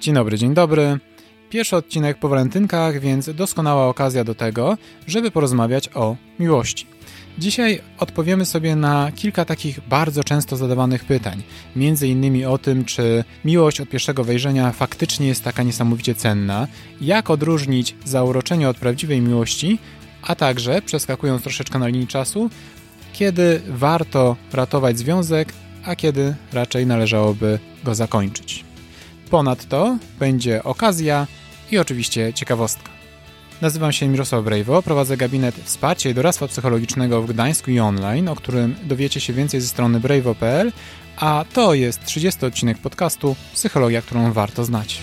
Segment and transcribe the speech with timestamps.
[0.00, 0.98] Dzień dobry, dzień dobry.
[1.50, 4.76] Pierwszy odcinek po walentynkach, więc doskonała okazja do tego,
[5.06, 6.86] żeby porozmawiać o miłości.
[7.38, 11.42] Dzisiaj odpowiemy sobie na kilka takich bardzo często zadawanych pytań.
[11.76, 16.68] Między innymi o tym, czy miłość od pierwszego wejrzenia faktycznie jest taka niesamowicie cenna,
[17.00, 19.78] jak odróżnić zauroczenie od prawdziwej miłości,
[20.22, 22.50] a także, przeskakując troszeczkę na linii czasu,
[23.12, 25.52] kiedy warto ratować związek,
[25.84, 28.65] a kiedy raczej należałoby go zakończyć.
[29.30, 31.26] Ponadto będzie okazja
[31.70, 32.90] i oczywiście ciekawostka.
[33.60, 38.36] Nazywam się Mirosław Brejwo, prowadzę gabinet wsparcia i doradztwa psychologicznego w Gdańsku i online, o
[38.36, 40.72] którym dowiecie się więcej ze strony brejwo.pl,
[41.16, 45.00] a to jest 30 odcinek podcastu Psychologia, którą warto znać.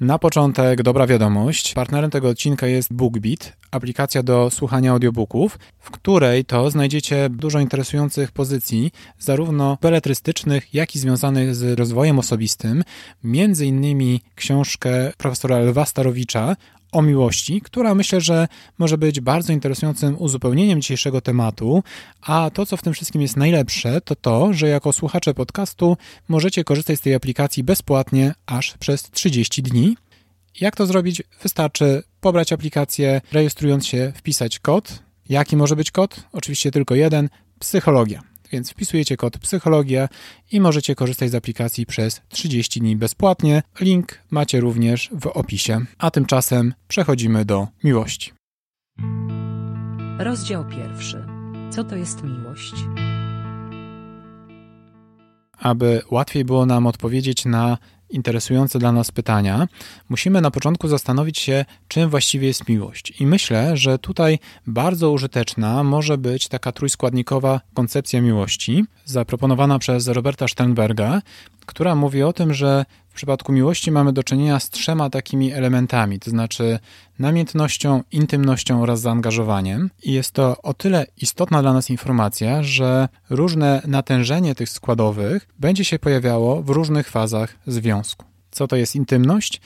[0.00, 1.74] Na początek dobra wiadomość.
[1.74, 8.32] Partnerem tego odcinka jest BookBeat, aplikacja do słuchania audiobooków, w której to znajdziecie dużo interesujących
[8.32, 12.84] pozycji, zarówno beletrystycznych, jak i związanych z rozwojem osobistym,
[13.24, 16.56] między innymi książkę profesora Lwa Starowicza
[16.94, 21.82] o miłości, która myślę, że może być bardzo interesującym uzupełnieniem dzisiejszego tematu.
[22.22, 25.96] A to, co w tym wszystkim jest najlepsze, to to, że jako słuchacze podcastu
[26.28, 29.96] możecie korzystać z tej aplikacji bezpłatnie aż przez 30 dni.
[30.60, 31.22] Jak to zrobić?
[31.42, 35.02] Wystarczy pobrać aplikację, rejestrując się, wpisać kod.
[35.28, 36.20] Jaki może być kod?
[36.32, 37.28] Oczywiście tylko jeden
[37.58, 38.33] psychologia.
[38.52, 40.08] Więc wpisujecie kod psychologia
[40.52, 43.62] i możecie korzystać z aplikacji przez 30 dni bezpłatnie.
[43.80, 45.80] Link macie również w opisie.
[45.98, 48.32] A tymczasem przechodzimy do miłości.
[50.18, 51.26] Rozdział pierwszy.
[51.70, 52.74] Co to jest miłość?
[55.58, 57.78] Aby łatwiej było nam odpowiedzieć na
[58.14, 59.68] interesujące dla nas pytania,
[60.08, 63.20] musimy na początku zastanowić się, czym właściwie jest miłość.
[63.20, 70.48] I myślę, że tutaj bardzo użyteczna może być taka trójskładnikowa koncepcja miłości, zaproponowana przez Roberta
[70.48, 71.22] Sternberga,
[71.66, 72.84] która mówi o tym, że
[73.14, 76.78] w przypadku miłości mamy do czynienia z trzema takimi elementami, to znaczy
[77.18, 79.90] namiętnością, intymnością oraz zaangażowaniem.
[80.02, 85.84] I jest to o tyle istotna dla nas informacja, że różne natężenie tych składowych będzie
[85.84, 88.24] się pojawiało w różnych fazach związku.
[88.50, 89.60] Co to jest intymność?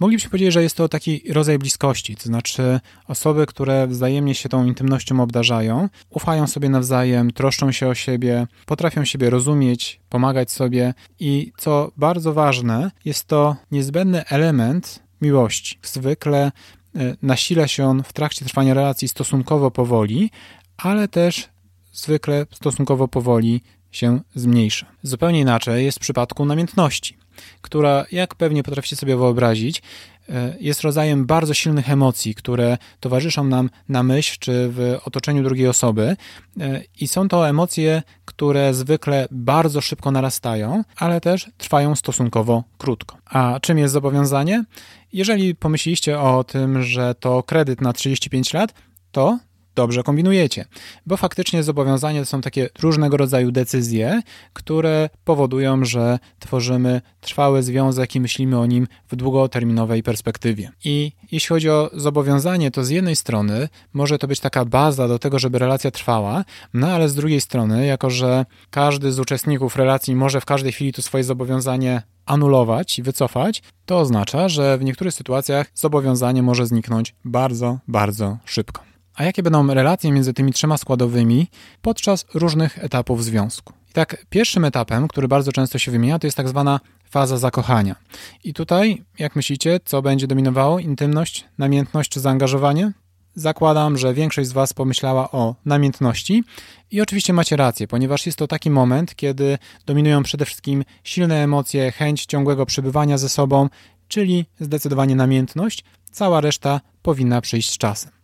[0.00, 4.66] Moglibyśmy powiedzieć, że jest to taki rodzaj bliskości, to znaczy osoby, które wzajemnie się tą
[4.66, 11.52] intymnością obdarzają, ufają sobie nawzajem, troszczą się o siebie, potrafią siebie rozumieć, pomagać sobie i
[11.56, 15.78] co bardzo ważne, jest to niezbędny element miłości.
[15.82, 16.52] Zwykle
[16.96, 20.30] e, nasila się on w trakcie trwania relacji stosunkowo powoli,
[20.76, 21.48] ale też
[21.92, 24.86] zwykle stosunkowo powoli się zmniejsza.
[25.02, 27.16] Zupełnie inaczej jest w przypadku namiętności
[27.60, 29.82] która, jak pewnie potraficie sobie wyobrazić,
[30.28, 35.68] e, jest rodzajem bardzo silnych emocji, które towarzyszą nam na myśl czy w otoczeniu drugiej
[35.68, 36.16] osoby.
[36.60, 43.16] E, I są to emocje, które zwykle bardzo szybko narastają, ale też trwają stosunkowo krótko.
[43.24, 44.64] A czym jest zobowiązanie?
[45.12, 48.74] Jeżeli pomyśleliście o tym, że to kredyt na 35 lat,
[49.12, 49.38] to
[49.76, 50.64] dobrze kombinujecie,
[51.06, 54.22] bo faktycznie zobowiązania to są takie różnego rodzaju decyzje,
[54.52, 60.70] które powodują, że tworzymy trwały związek i myślimy o nim w długoterminowej perspektywie.
[60.84, 65.18] I jeśli chodzi o zobowiązanie, to z jednej strony może to być taka baza do
[65.18, 66.44] tego, żeby relacja trwała,
[66.74, 70.92] no ale z drugiej strony, jako że każdy z uczestników relacji może w każdej chwili
[70.92, 77.14] to swoje zobowiązanie anulować i wycofać, to oznacza, że w niektórych sytuacjach zobowiązanie może zniknąć
[77.24, 78.95] bardzo, bardzo szybko.
[79.16, 81.46] A jakie będą relacje między tymi trzema składowymi
[81.82, 83.72] podczas różnych etapów związku?
[83.90, 87.96] I tak, pierwszym etapem, który bardzo często się wymienia, to jest tak zwana faza zakochania.
[88.44, 90.78] I tutaj, jak myślicie, co będzie dominowało?
[90.78, 92.92] Intymność, namiętność czy zaangażowanie?
[93.34, 96.44] Zakładam, że większość z Was pomyślała o namiętności
[96.90, 101.92] i oczywiście macie rację, ponieważ jest to taki moment, kiedy dominują przede wszystkim silne emocje,
[101.92, 103.68] chęć ciągłego przebywania ze sobą,
[104.08, 105.84] czyli zdecydowanie namiętność.
[106.10, 108.15] Cała reszta powinna przyjść z czasem.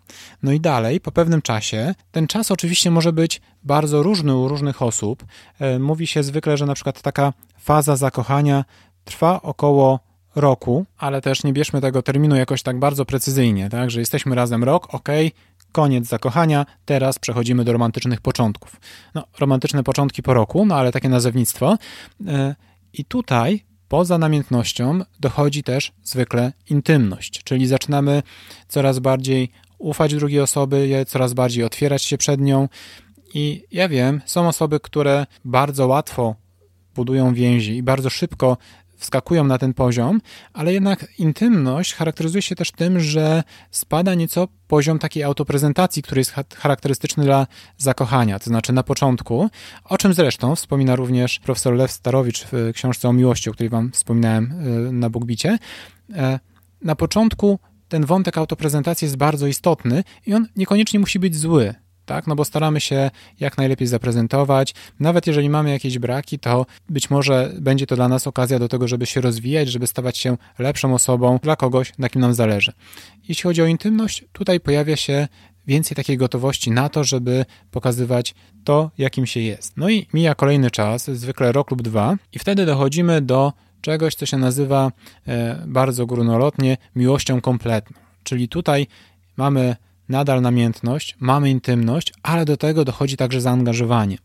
[0.42, 4.82] No i dalej, po pewnym czasie, ten czas oczywiście może być bardzo różny u różnych
[4.82, 5.24] osób.
[5.60, 8.64] E, mówi się zwykle, że na przykład taka faza zakochania
[9.04, 10.00] trwa około
[10.34, 14.64] roku, ale też nie bierzmy tego terminu jakoś tak bardzo precyzyjnie, tak, że jesteśmy razem
[14.64, 15.08] rok, ok,
[15.72, 18.80] koniec zakochania, teraz przechodzimy do romantycznych początków.
[19.14, 21.78] No, romantyczne początki po roku, no ale takie nazewnictwo.
[22.26, 22.54] E,
[22.92, 28.22] I tutaj poza namiętnością dochodzi też zwykle intymność, czyli zaczynamy
[28.68, 29.50] coraz bardziej
[29.82, 32.68] ufać drugiej osoby, coraz bardziej otwierać się przed nią.
[33.34, 36.34] I ja wiem, są osoby, które bardzo łatwo
[36.94, 38.56] budują więzi i bardzo szybko
[38.96, 40.20] wskakują na ten poziom,
[40.52, 46.34] ale jednak intymność charakteryzuje się też tym, że spada nieco poziom takiej autoprezentacji, który jest
[46.56, 47.46] charakterystyczny dla
[47.78, 49.50] zakochania, to znaczy na początku,
[49.84, 53.92] o czym zresztą wspomina również profesor Lew Starowicz w książce o miłości, o której wam
[53.92, 54.54] wspominałem
[54.88, 55.58] e, na Bugbicie.
[56.14, 56.38] E,
[56.82, 57.58] na początku
[57.92, 61.74] ten wątek autoprezentacji jest bardzo istotny i on niekoniecznie musi być zły
[62.06, 62.26] tak?
[62.26, 63.10] No bo staramy się
[63.40, 64.74] jak najlepiej zaprezentować.
[65.00, 68.88] Nawet jeżeli mamy jakieś braki, to być może będzie to dla nas okazja do tego,
[68.88, 72.72] żeby się rozwijać, żeby stawać się lepszą osobą dla kogoś, na kim nam zależy.
[73.28, 75.28] Jeśli chodzi o intymność, tutaj pojawia się
[75.66, 78.34] więcej takiej gotowości na to, żeby pokazywać
[78.64, 79.76] to, jakim się jest.
[79.76, 84.26] No i mija kolejny czas, zwykle rok lub dwa, i wtedy dochodzimy do czegoś, co
[84.26, 84.92] się nazywa
[85.26, 88.00] e, bardzo górnolotnie miłością kompletną.
[88.24, 88.86] Czyli tutaj
[89.36, 89.76] mamy
[90.08, 94.18] nadal namiętność, mamy intymność, ale do tego dochodzi także zaangażowanie.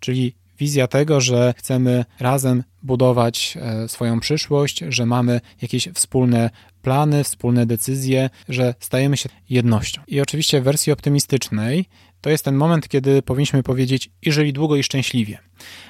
[0.00, 6.50] Czyli wizja tego, że chcemy razem budować e, swoją przyszłość, że mamy jakieś wspólne
[6.82, 10.02] plany, wspólne decyzje, że stajemy się jednością.
[10.08, 11.84] I oczywiście w wersji optymistycznej
[12.20, 15.38] to jest ten moment, kiedy powinniśmy powiedzieć i żyli długo i szczęśliwie.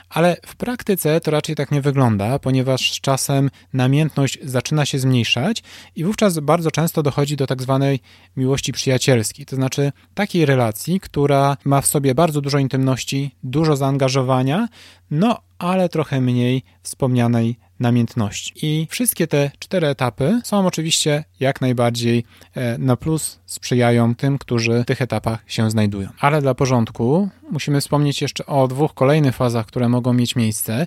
[0.09, 5.63] Ale w praktyce to raczej tak nie wygląda, ponieważ z czasem namiętność zaczyna się zmniejszać
[5.97, 8.01] i wówczas bardzo często dochodzi do tak zwanej
[8.37, 14.69] miłości przyjacielskiej, to znaczy takiej relacji, która ma w sobie bardzo dużo intymności, dużo zaangażowania,
[15.11, 18.53] no ale trochę mniej wspomnianej namiętności.
[18.63, 22.25] I wszystkie te cztery etapy są oczywiście jak najbardziej
[22.55, 26.09] e, na plus, sprzyjają tym, którzy w tych etapach się znajdują.
[26.21, 30.87] Ale dla porządku musimy wspomnieć jeszcze o dwóch kolejnych fazach, które mogą mieć miejsce,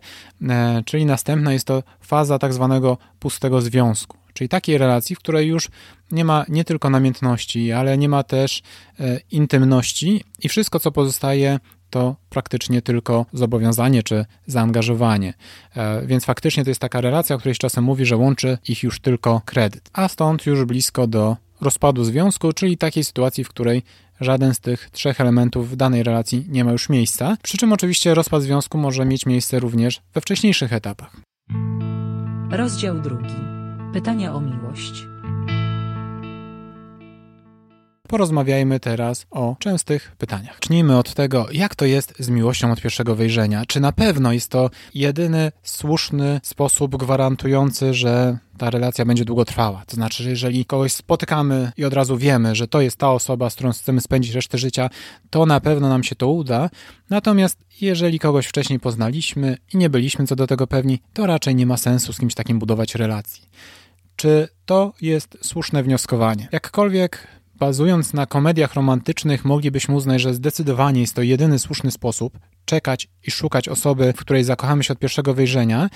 [0.49, 4.17] e, czyli następna jest to faza tak zwanego pustego związku.
[4.33, 5.69] Czyli takiej relacji, w której już
[6.11, 8.61] nie ma nie tylko namiętności, ale nie ma też
[8.99, 15.33] e, intymności i wszystko, co pozostaje, to praktycznie tylko zobowiązanie czy zaangażowanie.
[15.75, 18.99] E, więc faktycznie to jest taka relacja, o której czasem mówi, że łączy ich już
[18.99, 19.89] tylko kredyt.
[19.93, 23.83] A stąd już blisko do rozpadu związku, czyli takiej sytuacji, w której
[24.21, 27.37] żaden z tych trzech elementów w danej relacji nie ma już miejsca.
[27.43, 31.21] Przy czym oczywiście rozpad związku może mieć miejsce również we wcześniejszych etapach.
[32.51, 33.35] Rozdział drugi.
[33.93, 35.12] Pytania o miłość.
[38.13, 40.53] Porozmawiajmy teraz o częstych pytaniach.
[40.53, 43.65] Zacznijmy od tego, jak to jest z miłością od pierwszego wejrzenia.
[43.65, 49.83] Czy na pewno jest to jedyny słuszny sposób gwarantujący, że ta relacja będzie długo trwała.
[49.87, 53.49] To znaczy, że jeżeli kogoś spotykamy i od razu wiemy, że to jest ta osoba,
[53.49, 54.89] z którą chcemy spędzić resztę życia,
[55.29, 56.69] to na pewno nam się to uda.
[57.09, 61.65] Natomiast jeżeli kogoś wcześniej poznaliśmy i nie byliśmy co do tego pewni, to raczej nie
[61.65, 63.43] ma sensu z kimś takim budować relacji.
[64.15, 66.47] Czy to jest słuszne wnioskowanie?
[66.51, 67.27] Jakkolwiek
[67.63, 73.31] bazując na komediach romantycznych, moglibyśmy uznać, że zdecydowanie jest to jedyny słuszny sposób czekać i
[73.31, 75.89] szukać osoby, w której zakochamy się od pierwszego wejrzenia,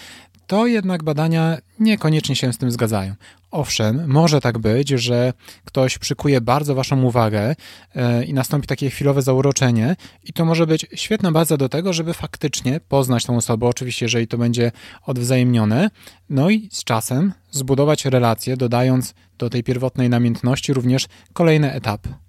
[0.48, 3.16] to jednak badania niekoniecznie się z tym zgadzają.
[3.52, 5.34] Owszem, może tak być, że
[5.66, 7.56] ktoś przykuje bardzo Waszą uwagę
[7.96, 12.14] e, i nastąpi takie chwilowe zauroczenie, i to może być świetna baza do tego, żeby
[12.14, 14.72] faktycznie poznać tą osobę, oczywiście, jeżeli to będzie
[15.06, 15.90] odwzajemnione,
[16.30, 22.27] no i z czasem zbudować relację, dodając do tej pierwotnej namiętności również kolejne etapy.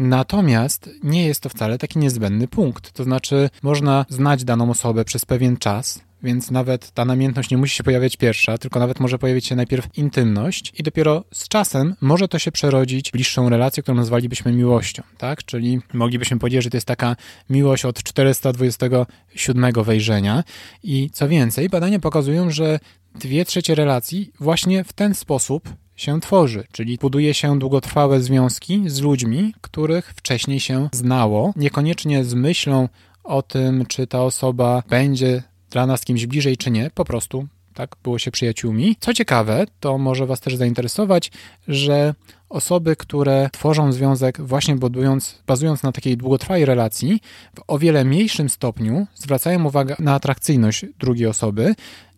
[0.00, 2.92] Natomiast nie jest to wcale taki niezbędny punkt.
[2.92, 7.76] To znaczy, można znać daną osobę przez pewien czas, więc nawet ta namiętność nie musi
[7.76, 12.28] się pojawiać pierwsza, tylko nawet może pojawić się najpierw intymność i dopiero z czasem może
[12.28, 15.44] to się przerodzić w bliższą relację, którą nazwalibyśmy miłością, tak?
[15.44, 17.16] Czyli moglibyśmy powiedzieć, że to jest taka
[17.50, 20.44] miłość od 427 wejrzenia
[20.82, 22.78] i co więcej, badania pokazują, że
[23.14, 25.68] dwie trzecie relacji właśnie w ten sposób
[26.00, 32.34] się tworzy, czyli buduje się długotrwałe związki z ludźmi, których wcześniej się znało, niekoniecznie z
[32.34, 32.88] myślą
[33.24, 37.96] o tym, czy ta osoba będzie dla nas kimś bliżej, czy nie, po prostu tak,
[38.02, 38.96] było się przyjaciółmi.
[39.00, 41.30] Co ciekawe, to może Was też zainteresować,
[41.68, 42.14] że
[42.48, 47.20] osoby, które tworzą związek właśnie budując, bazując na takiej długotrwałej relacji,
[47.56, 51.74] w o wiele mniejszym stopniu zwracają uwagę na atrakcyjność drugiej osoby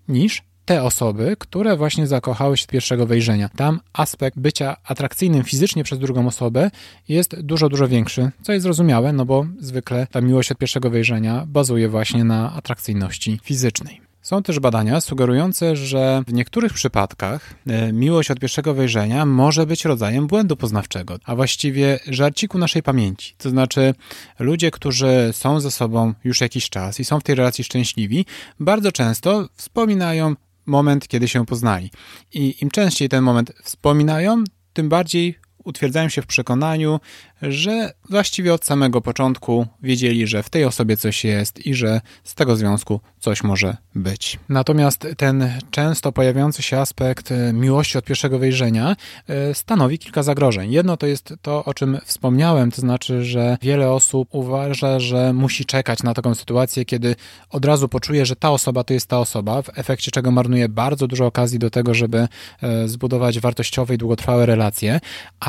[0.09, 3.49] niż te osoby, które właśnie zakochały się z pierwszego wejrzenia.
[3.49, 6.71] Tam aspekt bycia atrakcyjnym fizycznie przez drugą osobę
[7.09, 11.45] jest dużo, dużo większy, co jest zrozumiałe, no bo zwykle ta miłość od pierwszego wejrzenia
[11.47, 14.13] bazuje właśnie na atrakcyjności fizycznej.
[14.23, 19.85] Są też badania sugerujące, że w niektórych przypadkach e, miłość od pierwszego wejrzenia może być
[19.85, 23.35] rodzajem błędu poznawczego, a właściwie żarciku naszej pamięci.
[23.39, 23.95] To znaczy,
[24.39, 28.27] ludzie, którzy są ze sobą już jakiś czas i są w tej relacji szczęśliwi,
[28.61, 30.35] bardzo często wspominają
[30.67, 31.91] moment, kiedy się poznali.
[32.35, 37.01] I im częściej ten moment wspominają, tym bardziej utwierdzają się w przekonaniu,
[37.43, 42.35] że właściwie od samego początku wiedzieli, że w tej osobie coś jest i że z
[42.35, 44.39] tego związku coś może być.
[44.49, 48.97] Natomiast ten często pojawiający się aspekt e, miłości od pierwszego wejrzenia
[49.29, 50.73] e, stanowi kilka zagrożeń.
[50.73, 55.65] Jedno to jest to, o czym wspomniałem, to znaczy, że wiele osób uważa, że musi
[55.65, 57.17] czekać na taką sytuację, kiedy
[57.51, 61.07] od razu poczuje, że ta osoba to jest ta osoba, w efekcie czego marnuje bardzo
[61.07, 62.29] dużo okazji do tego, żeby
[62.63, 65.01] e, zbudować wartościowe i długotrwałe relacje.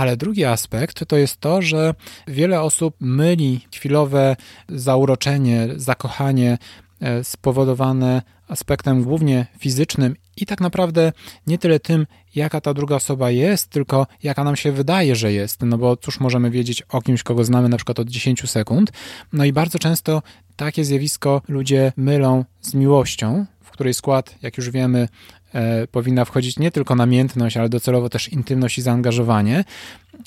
[0.04, 1.94] Ale drugi aspekt to jest to, że
[2.28, 4.36] wiele osób myli chwilowe
[4.70, 6.58] zauroczenie, zakochanie
[7.02, 11.12] e, spowodowane aspektem głównie fizycznym i tak naprawdę
[11.48, 15.62] nie tyle tym, jaka ta druga osoba jest, tylko jaka nam się wydaje, że jest.
[15.62, 18.92] No bo cóż możemy wiedzieć o kimś, kogo znamy na przykład od 10 sekund.
[19.34, 20.22] No i bardzo często
[20.56, 25.08] takie zjawisko ludzie mylą z miłością, której skład, jak już wiemy,
[25.54, 29.64] e, powinna wchodzić nie tylko namiętność, ale docelowo też intymność i zaangażowanie.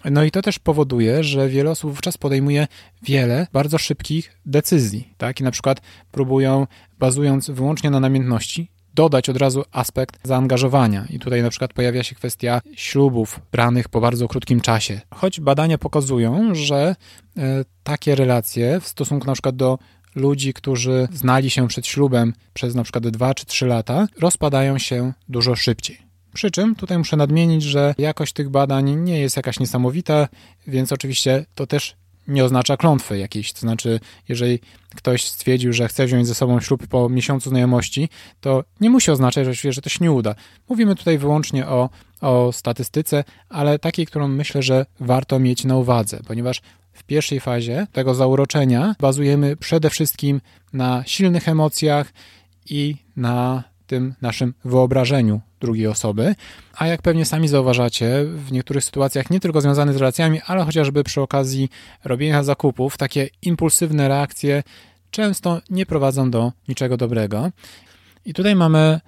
[0.05, 2.67] No i to też powoduje, że wiele osób wówczas podejmuje
[3.03, 5.41] wiele bardzo szybkich decyzji, tak?
[5.41, 6.67] I na przykład próbują,
[6.99, 11.07] bazując wyłącznie na namiętności, dodać od razu aspekt zaangażowania.
[11.11, 15.01] I tutaj na przykład pojawia się kwestia ślubów branych po bardzo krótkim czasie.
[15.15, 16.97] Choć badania pokazują, że
[17.37, 19.79] e, takie relacje w stosunku na przykład do
[20.17, 25.13] ludzi, którzy znali się przed ślubem przez na przykład 2 czy 3 lata, rozpadają się
[25.29, 25.99] dużo szybciej.
[26.35, 30.29] Przy czym tutaj muszę nadmienić, że jakość tych badań nie jest jakaś niesamowita,
[30.67, 31.97] więc oczywiście to też
[32.29, 33.53] nie oznacza klątwy jakiejś.
[33.53, 34.59] To znaczy, jeżeli
[34.97, 38.09] ktoś stwierdził, że chce wziąć ze sobą ślub po miesiącu znajomości,
[38.41, 40.35] to nie musi oznaczać, że, że to się nie uda.
[40.69, 46.21] Mówimy tutaj wyłącznie o, o statystyce, ale takiej, którą myślę, że warto mieć na uwadze,
[46.27, 46.63] ponieważ
[46.97, 50.41] w pierwszej fazie tego zauroczenia bazujemy przede wszystkim
[50.73, 52.13] na silnych emocjach
[52.71, 56.35] i na tym naszym wyobrażeniu drugiej osoby,
[56.75, 61.05] a jak pewnie sami zauważacie, w niektórych sytuacjach nie tylko związanych z relacjami, ale chociażby
[61.05, 61.69] przy okazji
[62.05, 64.63] robienia zakupów, takie impulsywne reakcje
[65.11, 67.51] często nie prowadzą do niczego dobrego.
[68.25, 69.01] I tutaj mamy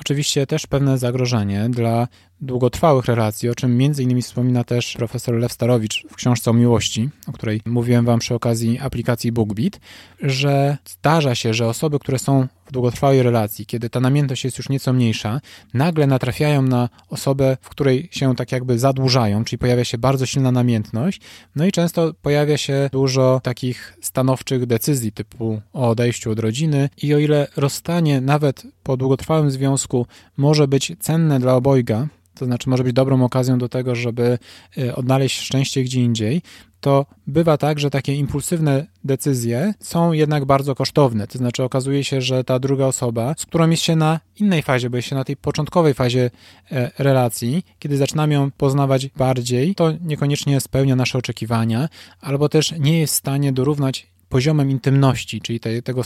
[0.00, 2.08] oczywiście też pewne zagrożenie dla
[2.42, 7.10] długotrwałych relacji, o czym między innymi wspomina też profesor Lew Starowicz w książce o miłości,
[7.26, 9.80] o której mówiłem wam przy okazji aplikacji BookBeat,
[10.20, 14.68] że zdarza się, że osoby, które są w długotrwałej relacji, kiedy ta namiętność jest już
[14.68, 15.40] nieco mniejsza,
[15.74, 20.52] nagle natrafiają na osobę, w której się tak jakby zadłużają, czyli pojawia się bardzo silna
[20.52, 21.20] namiętność,
[21.56, 27.14] no i często pojawia się dużo takich stanowczych decyzji typu o odejściu od rodziny i
[27.14, 30.06] o ile rozstanie nawet po długotrwałym związku
[30.36, 34.38] może być cenne dla obojga, to znaczy może być dobrą okazją do tego, żeby
[34.78, 36.42] y, odnaleźć szczęście gdzie indziej,
[36.82, 41.26] to bywa tak, że takie impulsywne decyzje są jednak bardzo kosztowne.
[41.26, 44.90] To znaczy okazuje się, że ta druga osoba, z którą jest się na innej fazie,
[44.90, 46.30] bo jest się na tej początkowej fazie
[46.72, 51.88] e, relacji, kiedy zaczynamy ją poznawać bardziej, to niekoniecznie spełnia nasze oczekiwania,
[52.20, 56.02] albo też nie jest w stanie dorównać poziomem intymności, czyli tego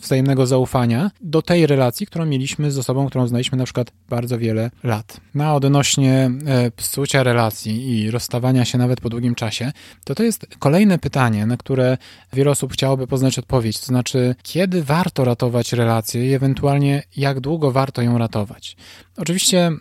[0.00, 4.70] wzajemnego zaufania, do tej relacji, którą mieliśmy z osobą, którą znaliśmy na przykład bardzo wiele
[4.84, 5.20] lat.
[5.34, 9.72] No odnośnie e, psucia relacji i rozstawania się nawet po długim czasie,
[10.04, 11.98] to to jest kolejne pytanie, na które
[12.32, 17.72] wiele osób chciałoby poznać odpowiedź, to znaczy kiedy warto ratować relację i ewentualnie jak długo
[17.72, 18.76] warto ją ratować.
[19.16, 19.72] Oczywiście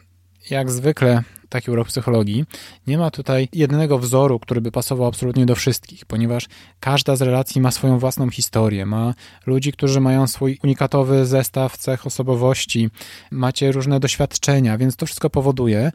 [0.49, 1.23] jak zwykle
[1.55, 2.45] taki urok psychologii,
[2.87, 6.47] nie ma tutaj jednego wzoru, który by pasował absolutnie do wszystkich, ponieważ
[6.79, 9.13] każda z relacji ma swoją własną historię, ma
[9.45, 12.89] ludzi, którzy mają swój unikatowy zestaw cech osobowości,
[13.31, 15.91] macie różne doświadczenia, więc to wszystko powoduje,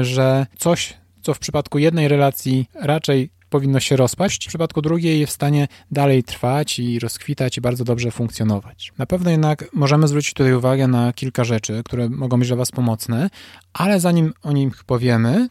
[0.00, 5.32] że coś, co w przypadku jednej relacji raczej powinno się rozpaść, w przypadku drugiej jest
[5.32, 8.92] w stanie dalej trwać i rozkwitać i bardzo dobrze funkcjonować.
[8.98, 12.70] Na pewno jednak możemy zwrócić tutaj uwagę na kilka rzeczy, które mogą być dla Was
[12.70, 13.30] pomocne,
[13.72, 15.48] ale zanim o nich powiemy,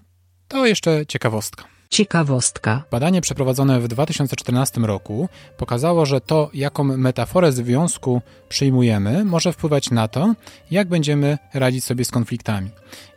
[0.48, 1.77] to jeszcze ciekawostka.
[1.90, 2.84] Ciekawostka.
[2.92, 10.08] Badanie przeprowadzone w 2014 roku pokazało, że to, jaką metaforę związku przyjmujemy, może wpływać na
[10.08, 10.34] to,
[10.72, 12.70] jak będziemy radzić sobie z konfliktami.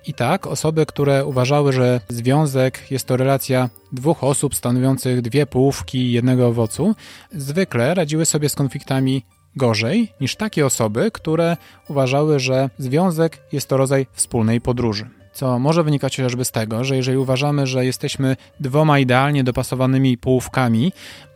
[0.06, 6.12] I tak, osoby, które uważały, że związek jest to relacja dwóch osób stanowiących dwie połówki
[6.12, 6.94] jednego owocu,
[7.32, 9.24] zwykle radziły sobie z konfliktami
[9.56, 11.56] gorzej niż takie osoby, które
[11.88, 16.96] uważały, że związek jest to rodzaj wspólnej podróży co może wynikać chociażby z tego, że
[16.96, 20.92] jeżeli uważamy, że jesteśmy dwoma idealnie dopasowanymi połówkami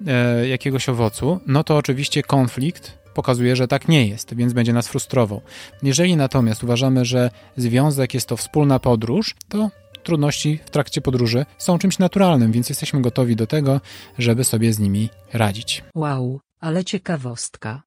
[0.06, 4.88] e, jakiegoś owocu, no to oczywiście konflikt pokazuje, że tak nie jest, więc będzie nas
[4.88, 5.40] frustrował.
[5.82, 9.70] Jeżeli natomiast uważamy, że związek jest to wspólna podróż, to
[10.02, 13.80] trudności w trakcie podróży są czymś naturalnym, więc jesteśmy gotowi do tego,
[14.18, 15.84] żeby sobie z nimi radzić.
[15.94, 17.82] Wow, ale ciekawostka.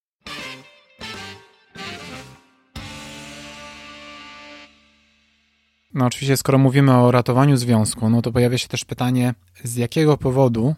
[5.98, 10.18] No oczywiście, skoro mówimy o ratowaniu związku, no to pojawia się też pytanie, z jakiego
[10.18, 10.76] powodu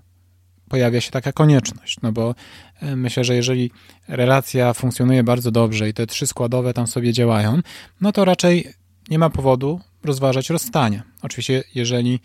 [0.70, 1.98] pojawia się taka konieczność.
[2.02, 2.36] No bo
[2.82, 3.72] e, myślę, że jeżeli
[4.08, 7.60] relacja funkcjonuje bardzo dobrze i te trzy składowe tam sobie działają,
[8.02, 8.74] no to raczej
[9.10, 11.04] nie ma powodu rozważać rozstania.
[11.22, 12.20] Oczywiście, jeżeli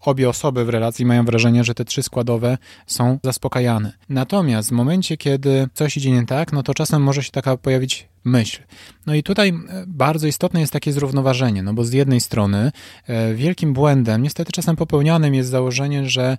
[0.00, 3.92] obie osoby w relacji mają wrażenie, że te trzy składowe są zaspokajane.
[4.08, 8.08] Natomiast w momencie, kiedy coś idzie nie tak, no to czasem może się taka pojawić
[8.24, 8.62] myśl.
[9.06, 12.72] No i tutaj e, bardzo istotne jest takie zrównoważenie, no bo z jednej strony
[13.06, 16.38] e, wielkim błędem, niestety czasem popełnianym jest założenie, że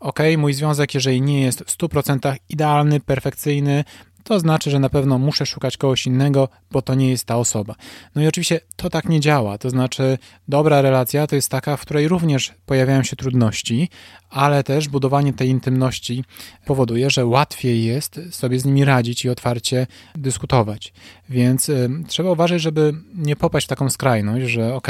[0.00, 3.84] ok, mój związek, jeżeli nie jest w 100% idealny, perfekcyjny,
[4.26, 7.74] to znaczy, że na pewno muszę szukać kogoś innego, bo to nie jest ta osoba.
[8.14, 9.58] No i oczywiście to tak nie działa.
[9.58, 10.18] To znaczy,
[10.48, 13.88] dobra relacja to jest taka, w której również pojawiają się trudności,
[14.30, 16.24] ale też budowanie tej intymności
[16.64, 20.92] powoduje, że łatwiej jest sobie z nimi radzić i otwarcie dyskutować.
[21.28, 24.88] Więc y, trzeba uważać, żeby nie popaść w taką skrajność, że ok,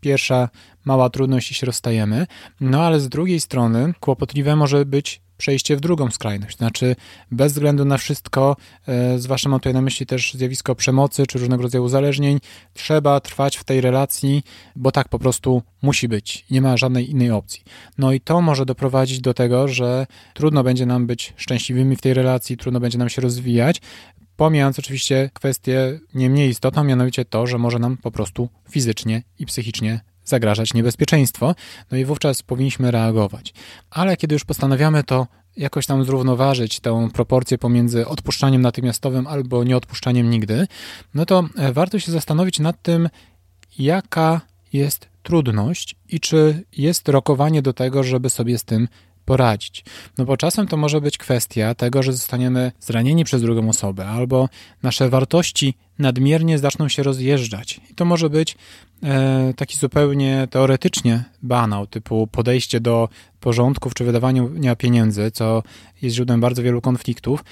[0.00, 0.48] pierwsza
[0.84, 2.26] mała trudność i się rozstajemy,
[2.60, 6.56] no ale z drugiej strony kłopotliwe może być przejście w drugą skrajność.
[6.56, 6.96] Znaczy,
[7.30, 8.56] bez względu na wszystko,
[8.88, 12.38] e, zwłaszcza mam tutaj na myśli też zjawisko przemocy czy różnego rodzaju uzależnień,
[12.74, 14.42] trzeba trwać w tej relacji,
[14.76, 16.44] bo tak po prostu musi być.
[16.50, 17.62] Nie ma żadnej innej opcji.
[17.98, 22.14] No i to może doprowadzić do tego, że trudno będzie nam być szczęśliwymi w tej
[22.14, 23.80] relacji, trudno będzie nam się rozwijać,
[24.36, 29.46] pomijając oczywiście kwestię nie mniej istotną, mianowicie to, że może nam po prostu fizycznie i
[29.46, 31.54] psychicznie zagrażać niebezpieczeństwo,
[31.90, 33.54] no i wówczas powinniśmy reagować.
[33.90, 40.30] Ale kiedy już postanawiamy to jakoś tam zrównoważyć tę proporcję pomiędzy odpuszczaniem natychmiastowym albo nieodpuszczaniem
[40.30, 40.66] nigdy,
[41.14, 43.08] no to e, warto się zastanowić nad tym,
[43.78, 44.40] jaka
[44.72, 48.88] jest trudność i czy jest rokowanie do tego, żeby sobie z tym
[49.24, 49.84] poradzić.
[50.18, 54.48] No bo czasem to może być kwestia tego, że zostaniemy zranieni przez drugą osobę, albo
[54.82, 57.80] nasze wartości nadmiernie zaczną się rozjeżdżać.
[57.90, 58.56] I to może być
[59.56, 63.08] taki zupełnie teoretycznie banał, typu podejście do
[63.40, 65.62] porządków czy wydawania pieniędzy, co
[66.02, 67.44] jest źródłem bardzo wielu konfliktów.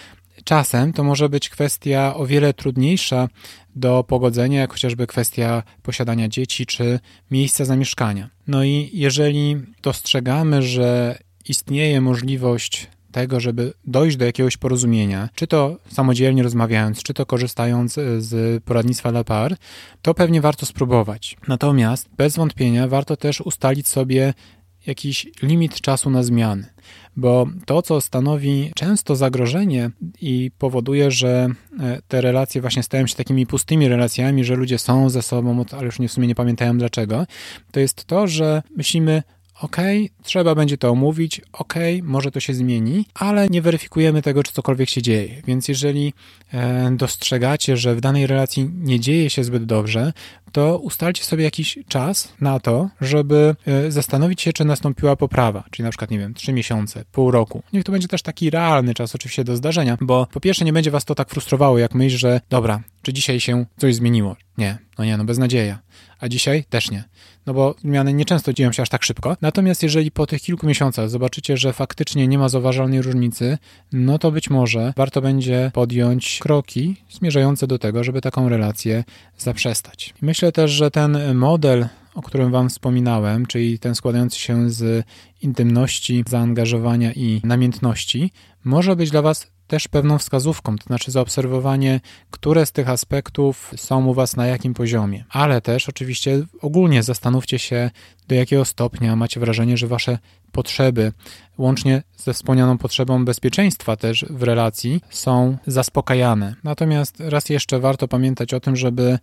[0.45, 3.29] Czasem to może być kwestia o wiele trudniejsza
[3.77, 8.31] do pogodzenia, jak chociażby kwestia posiadania dzieci czy miejsca zamieszkania.
[8.47, 15.77] No i jeżeli dostrzegamy, że istnieje możliwość tego, żeby dojść do jakiegoś porozumienia, czy to
[15.89, 19.57] samodzielnie rozmawiając, czy to korzystając e, z poradnictwa La Par,
[20.03, 21.37] to pewnie warto spróbować.
[21.49, 24.35] Natomiast bez wątpienia warto też ustalić sobie
[24.87, 26.67] jakiś limit czasu na zmiany,
[27.17, 31.49] bo to, co stanowi często zagrożenie i powoduje, że
[31.81, 35.85] e, te relacje właśnie stają się takimi pustymi relacjami, że ludzie są ze sobą, ale
[35.85, 37.27] już nie w sumie nie pamiętają dlaczego,
[37.73, 39.23] to jest to, że myślimy,
[39.61, 39.77] ok,
[40.23, 44.91] trzeba będzie to omówić, ok, może to się zmieni, ale nie weryfikujemy tego, czy cokolwiek
[44.91, 45.43] się dzieje.
[45.47, 46.13] Więc jeżeli
[46.53, 50.13] e, dostrzegacie, że w danej relacji nie dzieje się zbyt dobrze,
[50.53, 55.85] to ustalcie sobie jakiś czas na to, żeby e, zastanowić się, czy nastąpiła poprawa, czyli
[55.85, 57.63] na przykład, nie wiem, trzy miesiące, pół roku.
[57.73, 60.91] Niech to będzie też taki realny czas oczywiście do zdarzenia, bo po pierwsze nie będzie
[60.91, 64.37] was to tak frustrowało, jak myśl, że dobra, czy dzisiaj się coś zmieniło?
[64.59, 65.79] Nie, no nie, no beznadzieja.
[66.21, 67.05] A dzisiaj też nie.
[67.47, 69.37] No bo zmiany nieczęsto dzieją się aż tak szybko.
[69.41, 73.59] Natomiast jeżeli po tych kilku miesiącach zobaczycie, że faktycznie nie ma zauważalnej różnicy,
[73.93, 79.05] no to być może warto będzie podjąć kroki zmierzające do tego, żeby taką relację
[79.39, 80.15] zaprzestać.
[80.23, 85.07] Myślę też, że ten model o którym Wam wspominałem, czyli ten składający się z
[85.43, 88.33] intymności, zaangażowania i namiętności,
[88.65, 92.01] może być dla Was też pewną wskazówką, to znaczy zaobserwowanie,
[92.31, 95.25] które z tych aspektów są u Was na jakim poziomie.
[95.31, 97.91] Ale też oczywiście ogólnie zastanówcie się,
[98.29, 100.19] do jakiego stopnia macie wrażenie, że Wasze
[100.53, 101.13] potrzeby,
[101.59, 106.55] łącznie ze wspomnianą potrzebą bezpieczeństwa też w relacji, są zaspokajane.
[106.65, 109.19] Natomiast raz jeszcze warto pamiętać o tym, żeby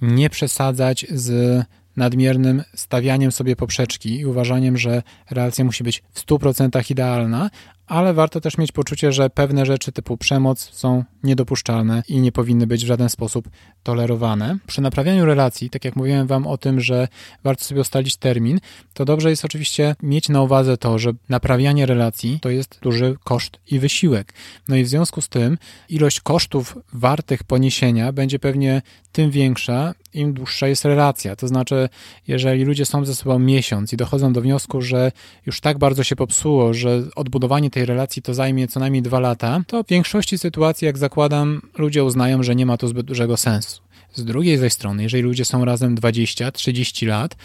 [0.00, 1.64] nie przesadzać z
[1.96, 7.50] nadmiernym stawianiem sobie poprzeczki i uważaniem, że relacja musi być w 100% idealna,
[7.86, 12.66] ale warto też mieć poczucie, że pewne rzeczy typu przemoc są niedopuszczalne i nie powinny
[12.66, 13.48] być w żaden sposób
[13.82, 14.58] tolerowane.
[14.66, 17.08] Przy naprawianiu relacji, tak jak mówiłem Wam o tym, że
[17.44, 18.60] warto sobie ustalić termin,
[18.94, 23.58] to dobrze jest oczywiście mieć na uwadze to, że naprawianie relacji to jest duży koszt
[23.70, 24.32] i wysiłek.
[24.68, 30.32] No i w związku z tym ilość kosztów wartych poniesienia będzie pewnie tym większa, im
[30.32, 31.36] dłuższa jest relacja.
[31.36, 31.88] To znaczy,
[32.26, 35.12] jeżeli ludzie są ze sobą miesiąc i dochodzą do wniosku, że
[35.46, 39.60] już tak bardzo się popsuło, że odbudowanie tej relacji to zajmie co najmniej dwa lata,
[39.66, 43.80] to w większości sytuacji, jak zakładam, ludzie uznają, że nie ma to zbyt dużego sensu.
[44.14, 47.36] Z drugiej zaś strony, jeżeli ludzie są razem 20-30 lat,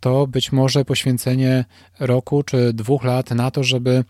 [0.00, 1.64] to być może poświęcenie
[2.00, 4.04] roku czy dwóch lat na to, żeby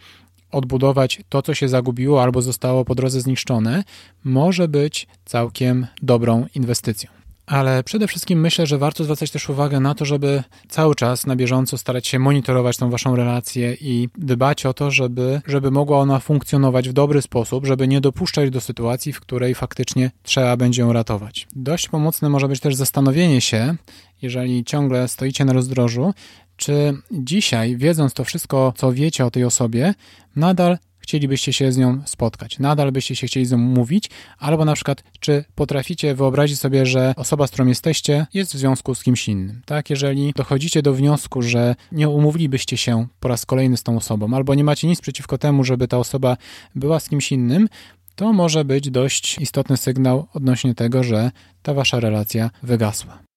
[0.53, 3.85] odbudować to, co się zagubiło albo zostało po drodze zniszczone,
[4.25, 7.18] może być całkiem dobrą inwestycją.
[7.49, 11.37] Ale przede wszystkim myślę, że warto zwracać też uwagę na to, żeby cały czas na
[11.37, 16.19] bieżąco starać się monitorować tą waszą relację i dbać o to, żeby, żeby mogła ona
[16.19, 20.93] funkcjonować w dobry sposób, żeby nie dopuszczać do sytuacji, w której faktycznie trzeba będzie ją
[20.93, 21.47] ratować.
[21.57, 23.77] Dość pomocne może być też zastanowienie się,
[24.23, 26.15] jeżeli ciągle stoicie na rozdrożu,
[26.57, 29.95] czy dzisiaj, wiedząc to wszystko, co wiecie o tej osobie,
[30.37, 30.79] nadal
[31.09, 35.03] chcielibyście się z nią spotkać, nadal byście się chcieli z nią mówić, albo na przykład,
[35.21, 39.63] czy potraficie wyobrazić sobie, że osoba, z którą jesteście, jest w związku z kimś innym.
[39.67, 44.35] Tak, jeżeli dochodzicie do wniosku, że nie umówilibyście się po raz kolejny z tą osobą,
[44.35, 46.37] albo nie macie nic przeciwko temu, żeby ta osoba
[46.75, 47.69] była z kimś innym,
[48.15, 51.31] to może być dość istotny sygnał odnośnie tego, że
[51.63, 53.28] ta wasza relacja wygasła.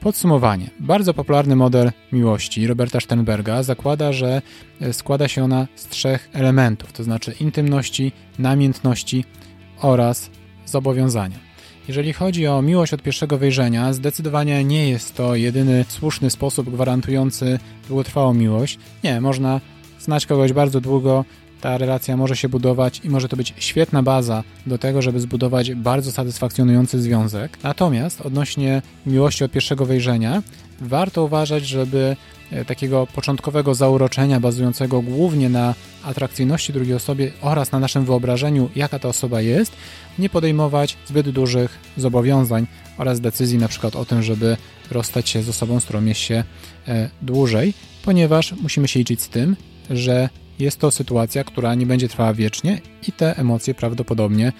[0.00, 0.70] Podsumowanie.
[0.80, 4.42] Bardzo popularny model miłości Roberta Sternberga zakłada, że
[4.80, 9.24] e, składa się ona z trzech elementów, to znaczy intymności, namiętności
[9.80, 10.30] oraz
[10.66, 11.36] zobowiązania.
[11.88, 17.58] Jeżeli chodzi o miłość od pierwszego wejrzenia, zdecydowanie nie jest to jedyny słuszny sposób gwarantujący
[17.88, 18.78] długotrwałą miłość.
[19.04, 19.60] Nie, można
[19.98, 21.24] znać kogoś bardzo długo
[21.60, 25.74] ta relacja może się budować i może to być świetna baza do tego, żeby zbudować
[25.74, 27.58] bardzo satysfakcjonujący związek.
[27.62, 30.42] Natomiast odnośnie miłości od pierwszego wejrzenia,
[30.80, 32.16] warto uważać, żeby
[32.50, 38.98] e, takiego początkowego zauroczenia bazującego głównie na atrakcyjności drugiej osoby oraz na naszym wyobrażeniu, jaka
[38.98, 39.72] ta osoba jest,
[40.18, 42.66] nie podejmować zbyt dużych zobowiązań
[42.98, 44.56] oraz decyzji na przykład o tym, żeby
[44.90, 46.44] rozstać się z osobą, z którą jest się
[46.88, 49.56] e, dłużej, ponieważ musimy się liczyć z tym,
[49.90, 50.28] że
[50.60, 54.52] jest to sytuacja, która nie będzie trwała wiecznie i te emocje prawdopodobnie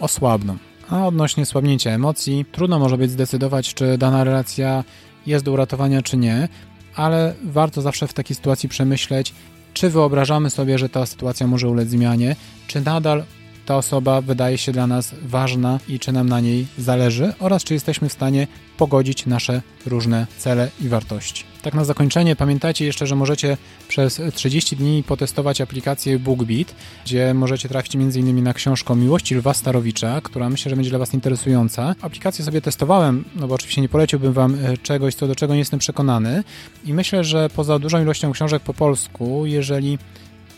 [0.00, 0.56] osłabną.
[0.90, 4.84] A odnośnie słabnięcia emocji, trudno może być zdecydować, czy dana relacja
[5.26, 6.48] jest do uratowania, czy nie,
[6.94, 9.34] ale warto zawsze w takiej sytuacji przemyśleć,
[9.74, 13.24] czy wyobrażamy sobie, że ta sytuacja może ulec zmianie, czy nadal
[13.66, 17.74] ta osoba wydaje się dla nas ważna i czy nam na niej zależy oraz czy
[17.74, 21.44] jesteśmy w stanie pogodzić nasze różne cele i wartości.
[21.62, 23.56] Tak na zakończenie pamiętajcie jeszcze, że możecie
[23.88, 26.74] przez 30 dni potestować aplikację BookBeat,
[27.04, 28.42] gdzie możecie trafić m.in.
[28.42, 31.94] na książkę Miłości Lwa Starowicza, która myślę, że będzie dla Was interesująca.
[32.00, 35.58] Aplikację sobie testowałem, no bo oczywiście nie poleciłbym Wam e, czegoś, co do czego nie
[35.58, 36.44] jestem przekonany
[36.84, 39.98] i myślę, że poza dużą ilością książek po polsku, jeżeli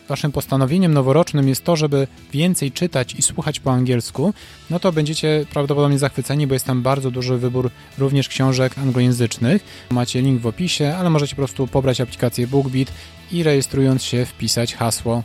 [0.09, 4.35] waszym postanowieniem noworocznym jest to, żeby więcej czytać i słuchać po angielsku,
[4.71, 9.65] no to będziecie prawdopodobnie zachwyceni, bo jest tam bardzo duży wybór również książek anglojęzycznych.
[9.91, 12.93] Macie link w opisie, ale możecie po prostu pobrać aplikację BookBeat
[13.33, 15.23] i rejestrując się wpisać hasło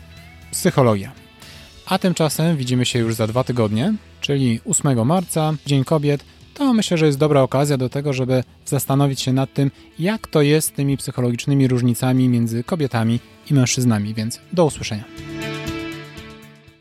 [0.52, 1.12] psychologia.
[1.86, 6.98] A tymczasem widzimy się już za dwa tygodnie, czyli 8 marca, Dzień Kobiet, to myślę,
[6.98, 10.72] że jest dobra okazja do tego, żeby zastanowić się nad tym, jak to jest z
[10.72, 13.20] tymi psychologicznymi różnicami między kobietami
[13.52, 15.04] i mężczyznami, więc do usłyszenia.